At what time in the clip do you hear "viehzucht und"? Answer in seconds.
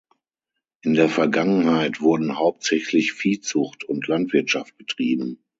3.13-4.07